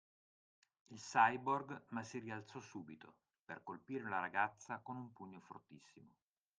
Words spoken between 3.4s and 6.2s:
per colpire la ragazza con un pugno fortissimo.